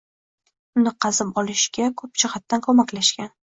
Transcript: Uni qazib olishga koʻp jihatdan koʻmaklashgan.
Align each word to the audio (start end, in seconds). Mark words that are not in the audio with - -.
Uni 0.81 0.93
qazib 1.05 1.37
olishga 1.43 1.91
koʻp 2.03 2.25
jihatdan 2.25 2.67
koʻmaklashgan. 2.67 3.35